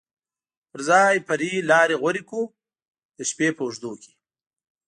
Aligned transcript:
پر 0.69 0.79
ځای 0.89 1.15
فرعي 1.27 1.53
لارې 1.71 1.95
غوره 2.01 2.21
کړو، 2.29 2.43
د 3.17 3.19
شپې 3.29 3.47
په 3.55 3.61
اوږدو 3.65 3.91
کې. 4.01 4.11